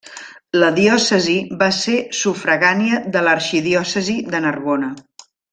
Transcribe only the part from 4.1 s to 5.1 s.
de Narbona.